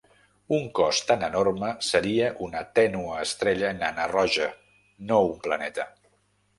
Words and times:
Un 0.59 0.63
cos 0.79 1.01
tan 1.11 1.25
enorme 1.27 1.69
seria 1.89 2.31
una 2.47 2.65
tènue 2.81 3.21
estrella 3.27 3.73
nana 3.85 4.11
roja, 4.17 4.53
no 5.09 5.25
un 5.33 5.41
planeta. 5.49 5.93